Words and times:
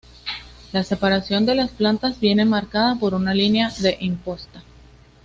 La 0.73 0.83
separación 0.83 1.45
de 1.45 1.53
las 1.53 1.69
plantas 1.69 2.19
viene 2.19 2.43
marcada 2.43 2.95
por 2.95 3.13
una 3.13 3.35
línea 3.35 3.71
de 3.81 3.97
imposta. 3.99 4.63